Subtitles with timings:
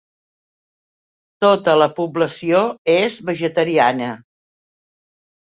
[1.45, 2.63] Tota la població
[2.95, 4.11] és vegetariana.